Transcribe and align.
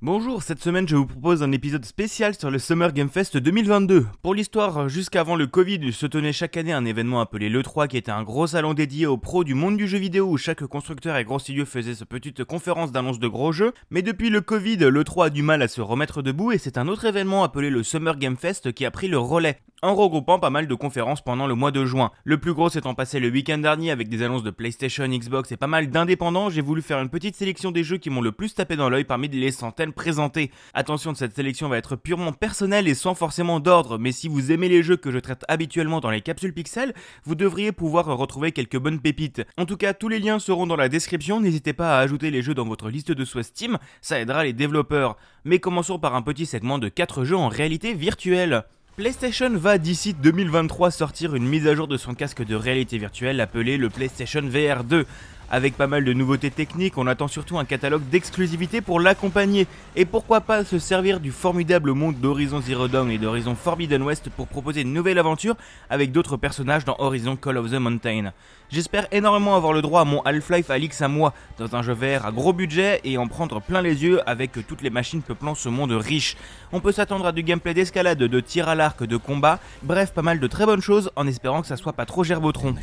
Bonjour, 0.00 0.44
cette 0.44 0.62
semaine 0.62 0.86
je 0.86 0.94
vous 0.94 1.06
propose 1.06 1.42
un 1.42 1.50
épisode 1.50 1.84
spécial 1.84 2.32
sur 2.32 2.52
le 2.52 2.60
Summer 2.60 2.92
Game 2.92 3.08
Fest 3.08 3.36
2022. 3.36 4.06
Pour 4.22 4.32
l'histoire, 4.32 4.88
jusqu'avant 4.88 5.34
le 5.34 5.48
Covid, 5.48 5.92
se 5.92 6.06
tenait 6.06 6.32
chaque 6.32 6.56
année 6.56 6.72
un 6.72 6.84
événement 6.84 7.20
appelé 7.20 7.48
l'E3 7.48 7.88
qui 7.88 7.96
était 7.96 8.12
un 8.12 8.22
gros 8.22 8.46
salon 8.46 8.74
dédié 8.74 9.06
aux 9.06 9.16
pros 9.16 9.42
du 9.42 9.54
monde 9.54 9.76
du 9.76 9.88
jeu 9.88 9.98
vidéo 9.98 10.26
où 10.30 10.36
chaque 10.36 10.64
constructeur 10.66 11.16
et 11.16 11.24
gros 11.24 11.40
studio 11.40 11.66
faisait 11.66 11.96
sa 11.96 12.06
petite 12.06 12.44
conférence 12.44 12.92
d'annonce 12.92 13.18
de 13.18 13.26
gros 13.26 13.50
jeux. 13.50 13.72
Mais 13.90 14.02
depuis 14.02 14.30
le 14.30 14.40
Covid, 14.40 14.76
l'E3 14.76 15.26
a 15.26 15.30
du 15.30 15.42
mal 15.42 15.62
à 15.62 15.68
se 15.68 15.80
remettre 15.80 16.22
debout 16.22 16.52
et 16.52 16.58
c'est 16.58 16.78
un 16.78 16.86
autre 16.86 17.04
événement 17.04 17.42
appelé 17.42 17.68
le 17.68 17.82
Summer 17.82 18.16
Game 18.18 18.36
Fest 18.36 18.72
qui 18.72 18.86
a 18.86 18.92
pris 18.92 19.08
le 19.08 19.18
relais 19.18 19.58
en 19.82 19.94
regroupant 19.94 20.38
pas 20.38 20.50
mal 20.50 20.66
de 20.66 20.74
conférences 20.74 21.22
pendant 21.22 21.46
le 21.46 21.54
mois 21.54 21.70
de 21.70 21.84
juin. 21.84 22.10
Le 22.24 22.38
plus 22.38 22.52
gros 22.52 22.68
s'étant 22.68 22.94
passé 22.94 23.20
le 23.20 23.28
week-end 23.28 23.58
dernier 23.58 23.90
avec 23.90 24.08
des 24.08 24.22
annonces 24.22 24.42
de 24.42 24.50
PlayStation, 24.50 25.06
Xbox 25.06 25.52
et 25.52 25.56
pas 25.56 25.66
mal 25.66 25.88
d'indépendants, 25.88 26.50
j'ai 26.50 26.62
voulu 26.62 26.82
faire 26.82 27.00
une 27.00 27.08
petite 27.08 27.36
sélection 27.36 27.70
des 27.70 27.84
jeux 27.84 27.98
qui 27.98 28.10
m'ont 28.10 28.20
le 28.20 28.32
plus 28.32 28.54
tapé 28.54 28.76
dans 28.76 28.88
l'œil 28.88 29.04
parmi 29.04 29.28
les 29.28 29.50
centaines 29.52 29.87
présentés. 29.92 30.50
Attention, 30.74 31.14
cette 31.14 31.34
sélection 31.34 31.68
va 31.68 31.78
être 31.78 31.96
purement 31.96 32.32
personnelle 32.32 32.88
et 32.88 32.94
sans 32.94 33.14
forcément 33.14 33.60
d'ordre, 33.60 33.98
mais 33.98 34.12
si 34.12 34.28
vous 34.28 34.52
aimez 34.52 34.68
les 34.68 34.82
jeux 34.82 34.96
que 34.96 35.10
je 35.10 35.18
traite 35.18 35.44
habituellement 35.48 36.00
dans 36.00 36.10
les 36.10 36.20
capsules 36.20 36.52
Pixel, 36.52 36.94
vous 37.24 37.34
devriez 37.34 37.72
pouvoir 37.72 38.06
retrouver 38.06 38.52
quelques 38.52 38.78
bonnes 38.78 39.00
pépites. 39.00 39.42
En 39.56 39.64
tout 39.64 39.76
cas, 39.76 39.94
tous 39.94 40.08
les 40.08 40.18
liens 40.18 40.38
seront 40.38 40.66
dans 40.66 40.76
la 40.76 40.88
description, 40.88 41.40
n'hésitez 41.40 41.72
pas 41.72 41.98
à 41.98 42.00
ajouter 42.00 42.30
les 42.30 42.42
jeux 42.42 42.54
dans 42.54 42.66
votre 42.66 42.90
liste 42.90 43.12
de 43.12 43.24
souhaits 43.24 43.46
Steam, 43.46 43.78
ça 44.00 44.20
aidera 44.20 44.44
les 44.44 44.52
développeurs. 44.52 45.16
Mais 45.44 45.58
commençons 45.58 45.98
par 45.98 46.14
un 46.14 46.22
petit 46.22 46.46
segment 46.46 46.78
de 46.78 46.88
4 46.88 47.24
jeux 47.24 47.36
en 47.36 47.48
réalité 47.48 47.94
virtuelle. 47.94 48.64
PlayStation 48.98 49.50
va 49.50 49.78
d'ici 49.78 50.12
2023 50.12 50.90
sortir 50.90 51.36
une 51.36 51.46
mise 51.46 51.68
à 51.68 51.74
jour 51.76 51.86
de 51.86 51.96
son 51.96 52.14
casque 52.14 52.44
de 52.44 52.56
réalité 52.56 52.98
virtuelle 52.98 53.40
appelé 53.40 53.76
le 53.76 53.90
PlayStation 53.90 54.42
VR 54.42 54.82
2. 54.82 55.06
Avec 55.50 55.78
pas 55.78 55.86
mal 55.86 56.04
de 56.04 56.12
nouveautés 56.12 56.50
techniques, 56.50 56.98
on 56.98 57.06
attend 57.06 57.26
surtout 57.26 57.58
un 57.58 57.64
catalogue 57.64 58.06
d'exclusivité 58.10 58.82
pour 58.82 59.00
l'accompagner. 59.00 59.66
Et 59.96 60.04
pourquoi 60.04 60.42
pas 60.42 60.62
se 60.62 60.78
servir 60.78 61.20
du 61.20 61.32
formidable 61.32 61.92
monde 61.92 62.16
d'Horizon 62.20 62.60
Zero 62.60 62.86
Dawn 62.86 63.10
et 63.10 63.16
d'Horizon 63.16 63.54
Forbidden 63.54 64.02
West 64.02 64.28
pour 64.28 64.46
proposer 64.46 64.82
une 64.82 64.92
nouvelle 64.92 65.18
aventure 65.18 65.56
avec 65.88 66.12
d'autres 66.12 66.36
personnages 66.36 66.84
dans 66.84 66.96
Horizon 66.98 67.36
Call 67.36 67.56
of 67.56 67.70
the 67.70 67.74
Mountain. 67.76 68.32
J'espère 68.70 69.06
énormément 69.10 69.56
avoir 69.56 69.72
le 69.72 69.80
droit 69.80 70.02
à 70.02 70.04
mon 70.04 70.20
Half-Life 70.20 70.68
Alix 70.68 71.00
à 71.00 71.08
moi, 71.08 71.32
dans 71.56 71.74
un 71.74 71.80
jeu 71.80 71.94
VR 71.94 72.26
à 72.26 72.30
gros 72.32 72.52
budget 72.52 73.00
et 73.04 73.16
en 73.16 73.26
prendre 73.26 73.62
plein 73.62 73.80
les 73.80 74.02
yeux 74.02 74.20
avec 74.28 74.52
toutes 74.66 74.82
les 74.82 74.90
machines 74.90 75.22
peuplant 75.22 75.54
ce 75.54 75.70
monde 75.70 75.92
riche. 75.92 76.36
On 76.72 76.80
peut 76.80 76.92
s'attendre 76.92 77.24
à 77.24 77.32
du 77.32 77.42
gameplay 77.42 77.72
d'escalade, 77.72 78.18
de 78.18 78.40
tir 78.40 78.68
à 78.68 78.74
l'arc, 78.74 79.02
de 79.02 79.16
combat, 79.16 79.60
bref 79.82 80.12
pas 80.12 80.20
mal 80.20 80.40
de 80.40 80.46
très 80.46 80.66
bonnes 80.66 80.82
choses 80.82 81.10
en 81.16 81.26
espérant 81.26 81.62
que 81.62 81.68
ça 81.68 81.78
soit 81.78 81.94
pas 81.94 82.04
trop 82.04 82.22
gerbotron. 82.22 82.74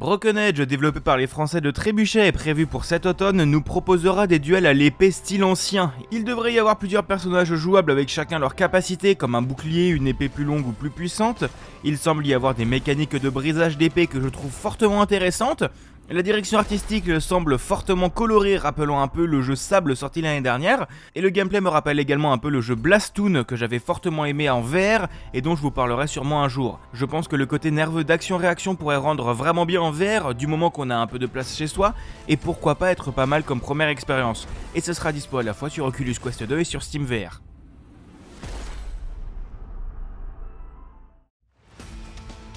Broken 0.00 0.38
Edge, 0.38 0.62
développé 0.62 0.98
par 1.00 1.18
les 1.18 1.26
Français 1.26 1.60
de 1.60 1.70
Trébuchet 1.70 2.26
et 2.26 2.32
prévu 2.32 2.64
pour 2.66 2.86
cet 2.86 3.04
automne, 3.04 3.44
nous 3.44 3.60
proposera 3.60 4.26
des 4.26 4.38
duels 4.38 4.64
à 4.64 4.72
l'épée 4.72 5.10
style 5.10 5.44
ancien. 5.44 5.92
Il 6.10 6.24
devrait 6.24 6.54
y 6.54 6.58
avoir 6.58 6.78
plusieurs 6.78 7.04
personnages 7.04 7.54
jouables 7.54 7.92
avec 7.92 8.08
chacun 8.08 8.38
leur 8.38 8.54
capacité, 8.54 9.14
comme 9.14 9.34
un 9.34 9.42
bouclier, 9.42 9.88
une 9.88 10.06
épée 10.06 10.30
plus 10.30 10.44
longue 10.44 10.66
ou 10.66 10.72
plus 10.72 10.88
puissante. 10.88 11.44
Il 11.84 11.98
semble 11.98 12.26
y 12.26 12.32
avoir 12.32 12.54
des 12.54 12.64
mécaniques 12.64 13.14
de 13.14 13.28
brisage 13.28 13.76
d'épée 13.76 14.06
que 14.06 14.22
je 14.22 14.28
trouve 14.28 14.50
fortement 14.50 15.02
intéressantes, 15.02 15.64
la 16.12 16.22
direction 16.22 16.58
artistique 16.58 17.20
semble 17.20 17.56
fortement 17.56 18.10
colorée, 18.10 18.56
rappelant 18.56 19.00
un 19.00 19.06
peu 19.06 19.24
le 19.26 19.42
jeu 19.42 19.54
Sable 19.54 19.94
sorti 19.94 20.20
l'année 20.20 20.40
dernière, 20.40 20.88
et 21.14 21.20
le 21.20 21.30
gameplay 21.30 21.60
me 21.60 21.68
rappelle 21.68 22.00
également 22.00 22.32
un 22.32 22.38
peu 22.38 22.48
le 22.48 22.60
jeu 22.60 22.74
Blastoon 22.74 23.44
que 23.44 23.54
j'avais 23.54 23.78
fortement 23.78 24.24
aimé 24.24 24.50
en 24.50 24.60
VR 24.60 25.06
et 25.34 25.40
dont 25.40 25.54
je 25.54 25.62
vous 25.62 25.70
parlerai 25.70 26.08
sûrement 26.08 26.42
un 26.42 26.48
jour. 26.48 26.80
Je 26.94 27.04
pense 27.04 27.28
que 27.28 27.36
le 27.36 27.46
côté 27.46 27.70
nerveux 27.70 28.02
d'action-réaction 28.02 28.74
pourrait 28.74 28.96
rendre 28.96 29.32
vraiment 29.32 29.66
bien 29.66 29.82
en 29.82 29.92
VR 29.92 30.34
du 30.34 30.48
moment 30.48 30.70
qu'on 30.70 30.90
a 30.90 30.96
un 30.96 31.06
peu 31.06 31.20
de 31.20 31.26
place 31.26 31.56
chez 31.56 31.68
soi, 31.68 31.94
et 32.26 32.36
pourquoi 32.36 32.74
pas 32.74 32.90
être 32.90 33.12
pas 33.12 33.26
mal 33.26 33.44
comme 33.44 33.60
première 33.60 33.88
expérience. 33.88 34.48
Et 34.74 34.80
ce 34.80 34.92
sera 34.92 35.12
dispo 35.12 35.38
à 35.38 35.44
la 35.44 35.54
fois 35.54 35.70
sur 35.70 35.86
Oculus 35.86 36.16
Quest 36.20 36.42
2 36.42 36.58
et 36.58 36.64
sur 36.64 36.82
Steam 36.82 37.04
VR. 37.04 37.40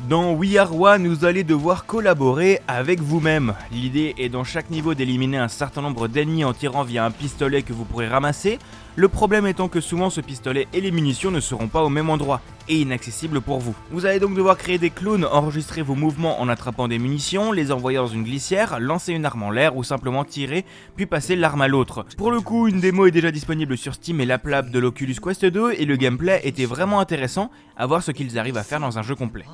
Dans 0.09 0.33
We 0.33 0.57
Are 0.57 0.77
One, 0.77 1.07
vous 1.07 1.23
allez 1.23 1.45
devoir 1.45 1.85
collaborer 1.85 2.59
avec 2.67 2.99
vous-même. 2.99 3.53
L'idée 3.71 4.13
est 4.17 4.27
dans 4.27 4.43
chaque 4.43 4.69
niveau 4.69 4.93
d'éliminer 4.93 5.37
un 5.37 5.47
certain 5.47 5.81
nombre 5.81 6.09
d'ennemis 6.09 6.43
en 6.43 6.51
tirant 6.51 6.83
via 6.83 7.05
un 7.05 7.11
pistolet 7.11 7.61
que 7.61 7.71
vous 7.71 7.85
pourrez 7.85 8.09
ramasser, 8.09 8.59
le 8.95 9.07
problème 9.07 9.47
étant 9.47 9.67
que 9.67 9.81
souvent 9.81 10.09
ce 10.09 10.21
pistolet 10.21 10.67
et 10.73 10.81
les 10.81 10.91
munitions 10.91 11.31
ne 11.31 11.39
seront 11.39 11.67
pas 11.67 11.83
au 11.83 11.89
même 11.89 12.09
endroit 12.09 12.41
et 12.67 12.81
inaccessibles 12.81 13.41
pour 13.41 13.59
vous. 13.59 13.75
Vous 13.91 14.05
allez 14.05 14.19
donc 14.19 14.35
devoir 14.35 14.57
créer 14.57 14.77
des 14.77 14.89
clones, 14.89 15.25
enregistrer 15.25 15.81
vos 15.81 15.95
mouvements 15.95 16.39
en 16.39 16.47
attrapant 16.47 16.87
des 16.87 16.99
munitions, 16.99 17.51
les 17.51 17.71
envoyer 17.71 17.97
dans 17.97 18.07
une 18.07 18.23
glissière, 18.23 18.79
lancer 18.79 19.13
une 19.13 19.25
arme 19.25 19.43
en 19.43 19.51
l'air 19.51 19.75
ou 19.75 19.83
simplement 19.83 20.23
tirer, 20.23 20.65
puis 20.95 21.05
passer 21.05 21.35
l'arme 21.35 21.61
à 21.61 21.67
l'autre. 21.67 22.05
Pour 22.17 22.31
le 22.31 22.41
coup, 22.41 22.67
une 22.67 22.79
démo 22.79 23.05
est 23.05 23.11
déjà 23.11 23.31
disponible 23.31 23.77
sur 23.77 23.95
Steam 23.95 24.21
et 24.21 24.25
l'App 24.25 24.69
de 24.69 24.79
l'Oculus 24.79 25.15
Quest 25.21 25.45
2 25.45 25.73
et 25.73 25.85
le 25.85 25.95
gameplay 25.95 26.41
était 26.43 26.65
vraiment 26.65 26.99
intéressant 26.99 27.49
à 27.75 27.85
voir 27.85 28.03
ce 28.03 28.11
qu'ils 28.11 28.37
arrivent 28.37 28.57
à 28.57 28.63
faire 28.63 28.79
dans 28.79 28.99
un 28.99 29.03
jeu 29.03 29.15
complet. 29.15 29.45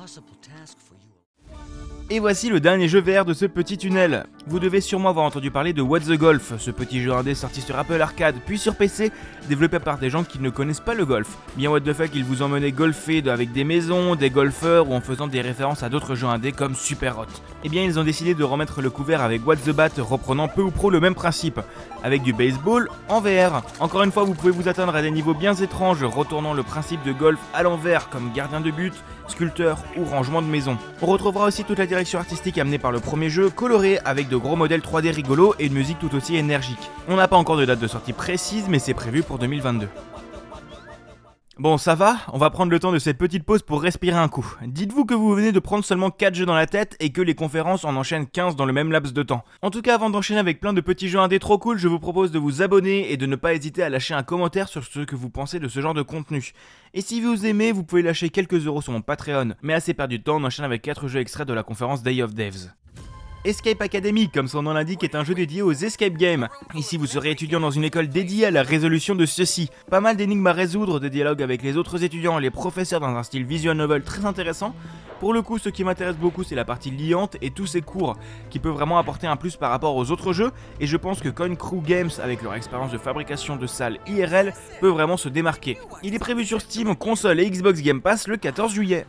Et 2.12 2.18
voici 2.18 2.48
le 2.48 2.58
dernier 2.58 2.88
jeu 2.88 3.00
VR 3.00 3.24
de 3.24 3.32
ce 3.32 3.46
petit 3.46 3.78
tunnel. 3.78 4.26
Vous 4.48 4.58
devez 4.58 4.80
sûrement 4.80 5.10
avoir 5.10 5.24
entendu 5.24 5.52
parler 5.52 5.72
de 5.72 5.80
What 5.80 6.00
the 6.00 6.14
Golf, 6.14 6.54
ce 6.58 6.72
petit 6.72 7.00
jeu 7.00 7.12
indé 7.12 7.36
sorti 7.36 7.60
sur 7.60 7.78
Apple 7.78 8.02
Arcade 8.02 8.34
puis 8.44 8.58
sur 8.58 8.74
PC, 8.74 9.12
développé 9.48 9.78
par 9.78 9.96
des 9.96 10.10
gens 10.10 10.24
qui 10.24 10.40
ne 10.40 10.50
connaissent 10.50 10.80
pas 10.80 10.94
le 10.94 11.06
golf. 11.06 11.38
Bien 11.56 11.70
what 11.70 11.82
the 11.82 11.92
fuck, 11.92 12.10
ils 12.12 12.24
vous 12.24 12.42
emmenaient 12.42 12.72
golfer 12.72 13.22
avec 13.28 13.52
des 13.52 13.62
maisons, 13.62 14.16
des 14.16 14.28
golfeurs 14.28 14.90
ou 14.90 14.94
en 14.94 15.00
faisant 15.00 15.28
des 15.28 15.40
références 15.40 15.84
à 15.84 15.88
d'autres 15.88 16.16
jeux 16.16 16.26
indés 16.26 16.50
comme 16.50 16.74
Super 16.74 17.16
Hot. 17.16 17.26
Eh 17.62 17.68
bien 17.68 17.84
ils 17.84 17.96
ont 17.96 18.02
décidé 18.02 18.34
de 18.34 18.42
remettre 18.42 18.82
le 18.82 18.90
couvert 18.90 19.20
avec 19.20 19.46
What 19.46 19.58
the 19.58 19.70
Bat 19.70 19.90
reprenant 20.00 20.48
peu 20.48 20.62
ou 20.62 20.72
pro 20.72 20.90
le 20.90 20.98
même 20.98 21.14
principe, 21.14 21.60
avec 22.02 22.24
du 22.24 22.32
baseball 22.32 22.88
en 23.08 23.20
VR. 23.20 23.62
Encore 23.78 24.02
une 24.02 24.10
fois, 24.10 24.24
vous 24.24 24.34
pouvez 24.34 24.50
vous 24.50 24.68
atteindre 24.68 24.96
à 24.96 25.02
des 25.02 25.12
niveaux 25.12 25.34
bien 25.34 25.54
étranges, 25.54 26.02
retournant 26.02 26.54
le 26.54 26.64
principe 26.64 27.04
de 27.04 27.12
golf 27.12 27.38
à 27.54 27.62
l'envers 27.62 28.08
comme 28.08 28.32
gardien 28.32 28.60
de 28.60 28.72
but, 28.72 28.94
sculpteur 29.28 29.78
ou 29.96 30.04
rangement 30.04 30.42
de 30.42 30.48
maison. 30.48 30.76
On 31.02 31.06
retrouvera 31.06 31.46
aussi 31.46 31.62
toute 31.62 31.78
la 31.78 31.86
direction 31.86 31.99
artistique 32.14 32.58
amenée 32.58 32.78
par 32.78 32.92
le 32.92 33.00
premier 33.00 33.28
jeu, 33.28 33.50
colorée 33.50 33.98
avec 34.04 34.28
de 34.28 34.36
gros 34.36 34.56
modèles 34.56 34.80
3D 34.80 35.10
rigolos 35.10 35.54
et 35.58 35.66
une 35.66 35.74
musique 35.74 35.98
tout 35.98 36.14
aussi 36.14 36.36
énergique. 36.36 36.90
On 37.08 37.16
n'a 37.16 37.28
pas 37.28 37.36
encore 37.36 37.56
de 37.56 37.64
date 37.64 37.78
de 37.78 37.86
sortie 37.86 38.12
précise, 38.12 38.66
mais 38.68 38.78
c'est 38.78 38.94
prévu 38.94 39.22
pour 39.22 39.38
2022. 39.38 39.88
Bon, 41.60 41.76
ça 41.76 41.94
va 41.94 42.16
On 42.32 42.38
va 42.38 42.48
prendre 42.48 42.72
le 42.72 42.80
temps 42.80 42.90
de 42.90 42.98
cette 42.98 43.18
petite 43.18 43.44
pause 43.44 43.60
pour 43.60 43.82
respirer 43.82 44.16
un 44.16 44.28
coup. 44.28 44.56
Dites-vous 44.66 45.04
que 45.04 45.12
vous 45.12 45.34
venez 45.34 45.52
de 45.52 45.58
prendre 45.58 45.84
seulement 45.84 46.10
4 46.10 46.34
jeux 46.34 46.46
dans 46.46 46.54
la 46.54 46.66
tête 46.66 46.96
et 47.00 47.12
que 47.12 47.20
les 47.20 47.34
conférences 47.34 47.84
en 47.84 47.96
enchaînent 47.96 48.26
15 48.26 48.56
dans 48.56 48.64
le 48.64 48.72
même 48.72 48.90
laps 48.90 49.12
de 49.12 49.22
temps. 49.22 49.44
En 49.60 49.68
tout 49.68 49.82
cas, 49.82 49.96
avant 49.96 50.08
d'enchaîner 50.08 50.40
avec 50.40 50.58
plein 50.58 50.72
de 50.72 50.80
petits 50.80 51.10
jeux 51.10 51.18
indés 51.18 51.38
trop 51.38 51.58
cool, 51.58 51.76
je 51.76 51.86
vous 51.86 51.98
propose 51.98 52.30
de 52.30 52.38
vous 52.38 52.62
abonner 52.62 53.12
et 53.12 53.18
de 53.18 53.26
ne 53.26 53.36
pas 53.36 53.52
hésiter 53.52 53.82
à 53.82 53.90
lâcher 53.90 54.14
un 54.14 54.22
commentaire 54.22 54.68
sur 54.68 54.82
ce 54.84 55.00
que 55.00 55.14
vous 55.16 55.28
pensez 55.28 55.58
de 55.58 55.68
ce 55.68 55.80
genre 55.82 55.92
de 55.92 56.00
contenu. 56.00 56.52
Et 56.94 57.02
si 57.02 57.20
vous 57.20 57.44
aimez, 57.44 57.72
vous 57.72 57.84
pouvez 57.84 58.00
lâcher 58.00 58.30
quelques 58.30 58.64
euros 58.64 58.80
sur 58.80 58.94
mon 58.94 59.02
Patreon. 59.02 59.52
Mais 59.60 59.74
assez 59.74 59.92
perdu 59.92 60.18
de 60.18 60.24
temps, 60.24 60.36
on 60.36 60.44
enchaîne 60.44 60.64
avec 60.64 60.80
4 60.80 61.08
jeux 61.08 61.20
extraits 61.20 61.46
de 61.46 61.52
la 61.52 61.62
conférence 61.62 62.02
Day 62.02 62.22
of 62.22 62.32
Devs. 62.32 62.70
Escape 63.42 63.80
Academy, 63.80 64.28
comme 64.28 64.48
son 64.48 64.60
nom 64.60 64.74
l'indique, 64.74 65.02
est 65.02 65.14
un 65.14 65.24
jeu 65.24 65.32
dédié 65.32 65.62
aux 65.62 65.72
escape 65.72 66.12
games. 66.12 66.48
Ici, 66.74 66.98
vous 66.98 67.06
serez 67.06 67.30
étudiant 67.30 67.58
dans 67.58 67.70
une 67.70 67.84
école 67.84 68.08
dédiée 68.08 68.44
à 68.44 68.50
la 68.50 68.62
résolution 68.62 69.14
de 69.14 69.24
ceux-ci. 69.24 69.70
Pas 69.90 70.02
mal 70.02 70.18
d'énigmes 70.18 70.46
à 70.46 70.52
résoudre, 70.52 71.00
des 71.00 71.08
dialogues 71.08 71.42
avec 71.42 71.62
les 71.62 71.78
autres 71.78 72.04
étudiants 72.04 72.38
et 72.38 72.42
les 72.42 72.50
professeurs 72.50 73.00
dans 73.00 73.16
un 73.16 73.22
style 73.22 73.46
visual 73.46 73.78
novel 73.78 74.02
très 74.02 74.26
intéressant. 74.26 74.74
Pour 75.20 75.32
le 75.32 75.40
coup, 75.40 75.56
ce 75.56 75.70
qui 75.70 75.84
m'intéresse 75.84 76.18
beaucoup, 76.18 76.44
c'est 76.44 76.54
la 76.54 76.66
partie 76.66 76.90
liante 76.90 77.38
et 77.40 77.50
tous 77.50 77.66
ces 77.66 77.80
cours, 77.80 78.18
qui 78.50 78.58
peut 78.58 78.68
vraiment 78.68 78.98
apporter 78.98 79.26
un 79.26 79.36
plus 79.36 79.56
par 79.56 79.70
rapport 79.70 79.96
aux 79.96 80.10
autres 80.10 80.34
jeux. 80.34 80.50
Et 80.78 80.86
je 80.86 80.98
pense 80.98 81.20
que 81.20 81.30
Coin 81.30 81.54
Crew 81.54 81.80
Games, 81.82 82.10
avec 82.22 82.42
leur 82.42 82.54
expérience 82.54 82.92
de 82.92 82.98
fabrication 82.98 83.56
de 83.56 83.66
salles 83.66 84.00
IRL, 84.06 84.52
peut 84.82 84.88
vraiment 84.88 85.16
se 85.16 85.30
démarquer. 85.30 85.78
Il 86.02 86.14
est 86.14 86.18
prévu 86.18 86.44
sur 86.44 86.60
Steam, 86.60 86.94
console 86.94 87.40
et 87.40 87.48
Xbox 87.48 87.80
Game 87.80 88.02
Pass 88.02 88.28
le 88.28 88.36
14 88.36 88.74
juillet. 88.74 89.06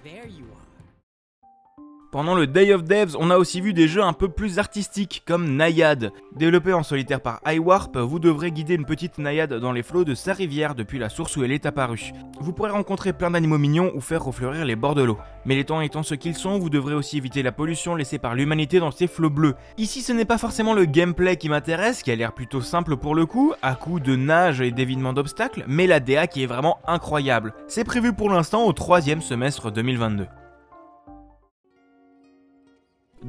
Pendant 2.11 2.35
le 2.35 2.45
Day 2.45 2.73
of 2.73 2.83
Devs, 2.83 3.15
on 3.17 3.29
a 3.29 3.37
aussi 3.37 3.61
vu 3.61 3.71
des 3.71 3.87
jeux 3.87 4.03
un 4.03 4.11
peu 4.11 4.27
plus 4.27 4.59
artistiques 4.59 5.23
comme 5.25 5.55
Naiad. 5.55 6.11
Développé 6.35 6.73
en 6.73 6.83
solitaire 6.83 7.21
par 7.21 7.39
iWarp, 7.45 7.95
vous 7.95 8.19
devrez 8.19 8.51
guider 8.51 8.75
une 8.75 8.83
petite 8.83 9.17
naïade 9.17 9.53
dans 9.53 9.71
les 9.71 9.81
flots 9.81 10.03
de 10.03 10.13
sa 10.13 10.33
rivière 10.33 10.75
depuis 10.75 10.99
la 10.99 11.07
source 11.07 11.37
où 11.37 11.45
elle 11.45 11.53
est 11.53 11.65
apparue. 11.65 12.11
Vous 12.41 12.51
pourrez 12.51 12.71
rencontrer 12.71 13.13
plein 13.13 13.31
d'animaux 13.31 13.57
mignons 13.57 13.93
ou 13.95 14.01
faire 14.01 14.25
refleurir 14.25 14.65
les 14.65 14.75
bords 14.75 14.95
de 14.95 15.03
l'eau. 15.03 15.19
Mais 15.45 15.55
les 15.55 15.63
temps 15.63 15.79
étant 15.79 16.03
ce 16.03 16.13
qu'ils 16.13 16.35
sont, 16.35 16.59
vous 16.59 16.69
devrez 16.69 16.95
aussi 16.95 17.15
éviter 17.15 17.43
la 17.43 17.53
pollution 17.53 17.95
laissée 17.95 18.19
par 18.19 18.35
l'humanité 18.35 18.81
dans 18.81 18.91
ces 18.91 19.07
flots 19.07 19.29
bleus. 19.29 19.55
Ici, 19.77 20.01
ce 20.01 20.11
n'est 20.11 20.25
pas 20.25 20.37
forcément 20.37 20.73
le 20.73 20.83
gameplay 20.83 21.37
qui 21.37 21.47
m'intéresse, 21.47 22.03
qui 22.03 22.11
a 22.11 22.15
l'air 22.17 22.33
plutôt 22.33 22.59
simple 22.59 22.97
pour 22.97 23.15
le 23.15 23.25
coup, 23.25 23.53
à 23.61 23.75
coup 23.75 24.01
de 24.01 24.17
nage 24.17 24.59
et 24.59 24.71
d'évitement 24.71 25.13
d'obstacles, 25.13 25.63
mais 25.65 25.87
la 25.87 26.01
DA 26.01 26.27
qui 26.27 26.43
est 26.43 26.47
vraiment 26.47 26.79
incroyable. 26.85 27.53
C'est 27.69 27.85
prévu 27.85 28.11
pour 28.11 28.29
l'instant 28.29 28.65
au 28.65 28.73
troisième 28.73 29.21
semestre 29.21 29.71
2022. 29.71 30.27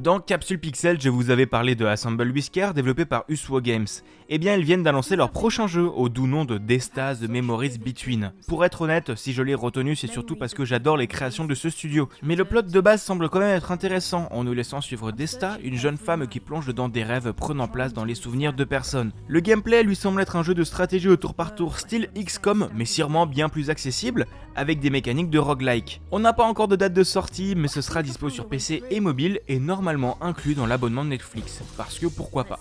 Dans 0.03 0.19
Capsule 0.19 0.59
Pixel, 0.59 0.99
je 0.99 1.07
vous 1.07 1.29
avais 1.29 1.45
parlé 1.45 1.75
de 1.75 1.85
Assemble 1.85 2.29
Whisker 2.29 2.71
développé 2.75 3.05
par 3.05 3.23
Uswo 3.29 3.61
Games. 3.61 3.87
Eh 4.27 4.37
bien, 4.37 4.57
ils 4.57 4.65
viennent 4.65 4.83
d'annoncer 4.83 5.15
leur 5.15 5.31
prochain 5.31 5.65
jeu 5.65 5.87
au 5.87 6.09
doux 6.09 6.27
nom 6.27 6.43
de 6.43 6.57
Destas 6.57 7.15
The 7.21 7.29
Memories 7.29 7.77
Between. 7.77 8.33
Pour 8.49 8.65
être 8.65 8.81
honnête, 8.81 9.15
si 9.15 9.31
je 9.31 9.41
l'ai 9.41 9.55
retenu, 9.55 9.95
c'est 9.95 10.07
surtout 10.07 10.35
parce 10.35 10.53
que 10.53 10.65
j'adore 10.65 10.97
les 10.97 11.07
créations 11.07 11.45
de 11.45 11.55
ce 11.55 11.69
studio. 11.69 12.09
Mais 12.21 12.35
le 12.35 12.43
plot 12.43 12.63
de 12.63 12.81
base 12.81 13.01
semble 13.01 13.29
quand 13.29 13.39
même 13.39 13.55
être 13.55 13.71
intéressant 13.71 14.27
en 14.31 14.43
nous 14.43 14.53
laissant 14.53 14.81
suivre 14.81 15.13
Desta, 15.13 15.57
une 15.63 15.77
jeune 15.77 15.97
femme 15.97 16.27
qui 16.27 16.41
plonge 16.41 16.73
dans 16.73 16.89
des 16.89 17.03
rêves 17.03 17.31
prenant 17.31 17.69
place 17.69 17.93
dans 17.93 18.03
les 18.03 18.15
souvenirs 18.15 18.51
de 18.51 18.65
personnes. 18.65 19.13
Le 19.29 19.39
gameplay 19.39 19.83
lui 19.83 19.95
semble 19.95 20.19
être 20.19 20.35
un 20.35 20.43
jeu 20.43 20.53
de 20.53 20.65
stratégie 20.65 21.07
au 21.07 21.15
tour 21.15 21.33
par 21.33 21.55
tour 21.55 21.79
style 21.79 22.09
XCOM, 22.13 22.67
mais 22.75 22.83
sûrement 22.83 23.25
bien 23.25 23.47
plus 23.47 23.69
accessible, 23.69 24.25
avec 24.57 24.81
des 24.81 24.89
mécaniques 24.89 25.29
de 25.29 25.39
roguelike. 25.39 26.01
On 26.11 26.19
n'a 26.19 26.33
pas 26.33 26.43
encore 26.43 26.67
de 26.67 26.75
date 26.75 26.93
de 26.93 27.03
sortie, 27.05 27.53
mais 27.55 27.69
ce 27.69 27.79
sera 27.79 28.03
dispo 28.03 28.29
sur 28.29 28.49
PC 28.49 28.83
et 28.89 28.99
mobile 28.99 29.39
et 29.47 29.59
normalement 29.59 29.92
inclus 30.21 30.55
dans 30.55 30.65
l'abonnement 30.65 31.03
de 31.03 31.09
Netflix, 31.09 31.61
parce 31.77 31.99
que 31.99 32.07
pourquoi 32.07 32.43
pas. 32.43 32.59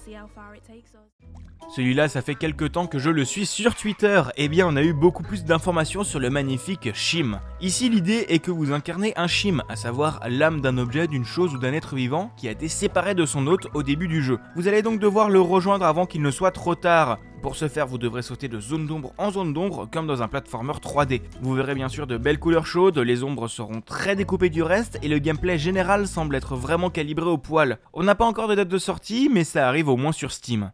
Celui-là, 1.74 2.08
ça 2.08 2.20
fait 2.20 2.34
quelques 2.34 2.72
temps 2.72 2.86
que 2.86 2.98
je 2.98 3.08
le 3.08 3.24
suis 3.24 3.46
sur 3.46 3.74
Twitter. 3.74 4.22
Eh 4.36 4.48
bien, 4.48 4.66
on 4.66 4.76
a 4.76 4.82
eu 4.82 4.92
beaucoup 4.92 5.22
plus 5.22 5.44
d'informations 5.44 6.04
sur 6.04 6.20
le 6.20 6.28
magnifique 6.28 6.92
Shim. 6.92 7.40
Ici, 7.62 7.88
l'idée 7.88 8.26
est 8.28 8.40
que 8.40 8.50
vous 8.50 8.72
incarnez 8.72 9.14
un 9.16 9.26
Shim, 9.26 9.62
à 9.70 9.76
savoir 9.76 10.20
l'âme 10.28 10.60
d'un 10.60 10.76
objet, 10.76 11.06
d'une 11.06 11.24
chose 11.24 11.54
ou 11.54 11.58
d'un 11.58 11.72
être 11.72 11.94
vivant 11.94 12.30
qui 12.36 12.48
a 12.48 12.50
été 12.50 12.68
séparé 12.68 13.14
de 13.14 13.24
son 13.24 13.46
hôte 13.46 13.68
au 13.72 13.82
début 13.82 14.08
du 14.08 14.22
jeu. 14.22 14.38
Vous 14.54 14.68
allez 14.68 14.82
donc 14.82 15.00
devoir 15.00 15.30
le 15.30 15.40
rejoindre 15.40 15.86
avant 15.86 16.04
qu'il 16.04 16.20
ne 16.20 16.30
soit 16.30 16.50
trop 16.50 16.74
tard. 16.74 17.18
Pour 17.42 17.56
ce 17.56 17.66
faire, 17.66 17.88
vous 17.88 17.98
devrez 17.98 18.22
sauter 18.22 18.46
de 18.46 18.60
zone 18.60 18.86
d'ombre 18.86 19.12
en 19.18 19.32
zone 19.32 19.52
d'ombre 19.52 19.88
comme 19.90 20.06
dans 20.06 20.22
un 20.22 20.28
platformer 20.28 20.74
3D. 20.74 21.22
Vous 21.40 21.54
verrez 21.54 21.74
bien 21.74 21.88
sûr 21.88 22.06
de 22.06 22.16
belles 22.16 22.38
couleurs 22.38 22.66
chaudes, 22.66 22.98
les 22.98 23.24
ombres 23.24 23.48
seront 23.48 23.80
très 23.80 24.14
découpées 24.14 24.48
du 24.48 24.62
reste 24.62 25.00
et 25.02 25.08
le 25.08 25.18
gameplay 25.18 25.58
général 25.58 26.06
semble 26.06 26.36
être 26.36 26.54
vraiment 26.54 26.88
calibré 26.88 27.26
au 27.26 27.38
poil. 27.38 27.78
On 27.94 28.04
n'a 28.04 28.14
pas 28.14 28.26
encore 28.26 28.46
de 28.46 28.54
date 28.54 28.68
de 28.68 28.78
sortie, 28.78 29.28
mais 29.28 29.42
ça 29.42 29.66
arrive 29.66 29.88
au 29.88 29.96
moins 29.96 30.12
sur 30.12 30.30
Steam. 30.30 30.70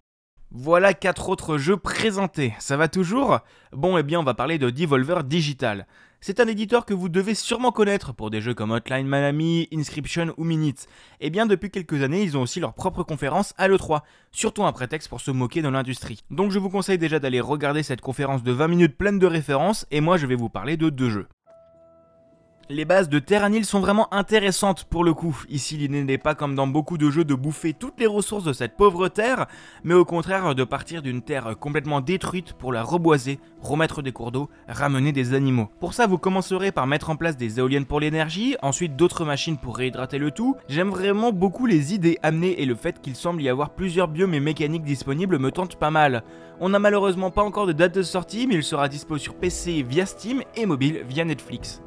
Voilà 0.51 0.93
quatre 0.93 1.31
autres 1.31 1.57
jeux 1.57 1.79
présentés. 1.79 2.53
Ça 2.59 2.77
va 2.77 2.89
toujours? 2.89 3.41
Bon, 3.73 3.97
eh 3.97 4.03
bien, 4.03 4.21
on 4.21 4.25
va 4.25 4.35
parler 4.35 4.59
de 4.59 4.69
Devolver 4.69 5.25
Digital. 5.25 5.87
C'est 6.21 6.41
un 6.41 6.49
éditeur 6.49 6.85
que 6.85 6.95
vous 6.95 7.09
devez 7.09 7.35
sûrement 7.35 7.71
connaître 7.71 8.13
pour 8.13 8.31
des 8.31 8.41
jeux 8.41 8.53
comme 8.53 8.73
Hotline 8.73 9.07
Miami, 9.07 9.69
Inscription 9.73 10.35
ou 10.37 10.43
Minutes. 10.43 10.87
Et 11.21 11.29
eh 11.29 11.31
bien 11.31 11.47
depuis 11.47 11.71
quelques 11.71 12.03
années, 12.03 12.23
ils 12.23 12.37
ont 12.37 12.43
aussi 12.43 12.59
leur 12.59 12.75
propre 12.75 13.05
conférence 13.05 13.55
à 13.57 13.69
l'E3, 13.69 14.01
surtout 14.33 14.65
un 14.65 14.73
prétexte 14.73 15.09
pour 15.09 15.21
se 15.21 15.31
moquer 15.31 15.63
de 15.63 15.69
l'industrie. 15.69 16.25
Donc 16.33 16.51
je 16.51 16.59
vous 16.59 16.71
conseille 16.71 16.99
déjà 16.99 17.21
d'aller 17.21 17.41
regarder 17.41 17.85
cette 17.85 18.01
conférence 18.01 18.43
de 18.43 18.51
20 18.51 18.67
minutes 18.69 18.97
pleine 18.97 19.21
de 19.21 19.27
références, 19.27 19.87
et 19.93 20.01
moi 20.01 20.17
je 20.17 20.27
vais 20.27 20.35
vous 20.35 20.49
parler 20.49 20.77
de 20.77 20.91
deux 20.91 21.09
jeux. 21.09 21.29
Les 22.71 22.85
bases 22.85 23.09
de 23.09 23.19
Terranil 23.19 23.65
sont 23.65 23.81
vraiment 23.81 24.13
intéressantes 24.13 24.85
pour 24.85 25.03
le 25.03 25.15
coup. 25.15 25.43
Ici, 25.49 25.79
l'idée 25.79 26.05
n'est 26.05 26.19
pas 26.19 26.35
comme 26.35 26.55
dans 26.55 26.67
beaucoup 26.67 26.99
de 26.99 27.09
jeux 27.09 27.25
de 27.25 27.35
bouffer 27.35 27.73
toutes 27.73 27.99
les 27.99 28.07
ressources 28.07 28.45
de 28.45 28.53
cette 28.53 28.77
pauvre 28.77 29.09
terre, 29.09 29.47
mais 29.85 29.95
au 29.95 30.05
contraire 30.05 30.55
de 30.55 30.65
partir 30.65 31.01
d'une 31.01 31.23
terre 31.23 31.57
complètement 31.59 32.03
détruite 32.03 32.53
pour 32.53 32.75
la 32.75 32.83
reboiser, 32.83 33.39
remettre 33.63 34.03
des 34.03 34.13
cours 34.13 34.33
d'eau, 34.33 34.51
ramener 34.69 35.13
des 35.13 35.33
animaux. 35.33 35.71
Pour 35.81 35.95
ça, 35.95 36.07
vous 36.07 36.19
commencerez 36.19 36.71
par 36.71 36.87
mettre 36.87 37.09
en 37.09 37.17
place 37.17 37.39
des 37.39 37.59
éoliennes 37.59 37.87
pour 37.87 38.01
l'énergie, 38.01 38.57
ensuite 38.61 38.97
d'autres 38.97 39.25
machines 39.25 39.57
pour 39.57 39.79
réhydrater 39.79 40.19
le 40.19 40.31
tout. 40.31 40.55
J'aime 40.69 40.91
vraiment 40.91 41.33
beaucoup 41.33 41.65
les 41.65 41.95
idées 41.95 42.19
amenées 42.23 42.61
et 42.61 42.67
le 42.67 42.75
fait 42.75 43.01
qu'il 43.01 43.17
semble 43.17 43.41
y 43.41 43.49
avoir 43.49 43.71
plusieurs 43.71 44.09
biomes 44.09 44.35
et 44.35 44.41
mécaniques 44.41 44.85
disponibles 44.85 45.39
me 45.39 45.53
tente 45.53 45.77
pas 45.77 45.91
mal. 45.91 46.23
On 46.61 46.69
n'a 46.69 46.79
malheureusement 46.79 47.31
pas 47.31 47.43
encore 47.43 47.67
de 47.67 47.73
date 47.73 47.95
de 47.95 48.03
sortie, 48.03 48.47
mais 48.47 48.57
il 48.57 48.63
sera 48.63 48.91
dispo 48.91 49.17
sur 49.17 49.37
PC 49.37 49.83
via 49.89 50.05
Steam 50.05 50.43
et 50.55 50.67
mobile 50.67 51.01
via 51.09 51.25
Netflix. 51.25 51.81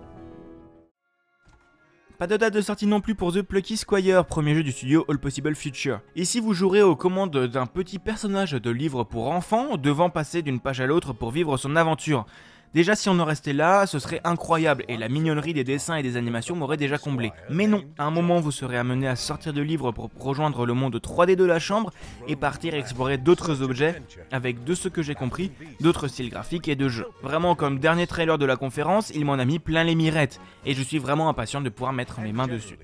Pas 2.22 2.28
de 2.28 2.38
date 2.38 2.54
de 2.54 2.62
sortie 2.62 2.86
non 2.86 3.02
plus 3.02 3.16
pour 3.16 3.34
The 3.34 3.42
Plucky 3.42 3.78
Squire, 3.78 4.24
premier 4.28 4.54
jeu 4.54 4.62
du 4.62 4.72
studio 4.72 5.04
All 5.10 5.18
Possible 5.18 5.56
Future. 5.56 6.02
Ici 6.16 6.40
vous 6.40 6.54
jouerez 6.54 6.84
aux 6.84 6.96
commandes 6.96 7.48
d'un 7.48 7.66
petit 7.66 7.98
personnage 7.98 8.52
de 8.52 8.70
livre 8.70 9.04
pour 9.04 9.32
enfants, 9.32 9.76
devant 9.76 10.12
passer 10.12 10.44
d'une 10.44 10.60
page 10.60 10.82
à 10.82 10.86
l'autre 10.86 11.14
pour 11.14 11.32
vivre 11.32 11.58
son 11.58 11.76
aventure? 11.76 12.28
Déjà, 12.74 12.96
si 12.96 13.10
on 13.10 13.20
en 13.20 13.26
restait 13.26 13.52
là, 13.52 13.86
ce 13.86 14.00
serait 14.00 14.22
incroyable 14.24 14.86
et 14.88 14.96
la 14.96 15.10
mignonnerie 15.10 15.54
des 15.54 15.66
dessins 15.66 15.96
et 15.96 16.04
des 16.04 16.16
animations 16.16 16.56
m'aurait 16.56 16.78
déjà 16.78 16.98
comblé. 16.98 17.34
Mais 17.50 17.68
non, 17.68 17.84
à 17.98 18.06
un 18.06 18.12
moment, 18.12 18.40
vous 18.40 18.52
serez 18.52 18.78
amené 18.78 19.10
à 19.10 19.18
sortir 19.18 19.52
de 19.52 19.62
livre 19.62 19.92
pour 19.92 20.10
rejoindre 20.18 20.66
le 20.66 20.74
monde 20.74 20.96
3D 20.96 21.36
de 21.36 21.44
la 21.44 21.60
chambre 21.60 21.92
et 22.30 22.38
partir 22.38 22.74
explorer 22.74 23.18
d'autres 23.18 23.62
objets 23.62 24.02
avec, 24.32 24.64
de 24.64 24.74
ce 24.74 24.88
que 24.88 25.02
j'ai 25.02 25.16
compris, 25.16 25.52
d'autres 25.82 26.08
styles 26.08 26.30
graphiques 26.30 26.70
et 26.70 26.76
de 26.78 26.88
jeux. 26.88 27.08
Vraiment, 27.22 27.56
comme 27.56 27.78
dernier 27.78 28.08
trailer 28.08 28.38
de 28.38 28.46
la 28.46 28.56
conférence, 28.56 29.12
il 29.14 29.26
m'en 29.26 29.34
a 29.34 29.44
mis 29.44 29.60
plein 29.60 29.84
les 29.84 29.96
mirettes 29.96 30.40
et 30.66 30.74
je 30.74 30.82
suis 30.82 30.98
vraiment 30.98 31.28
impatient 31.28 31.60
de 31.60 31.70
pouvoir 31.70 31.92
mettre 31.92 32.22
mes 32.22 32.32
mains 32.32 32.48
dessus. 32.48 32.80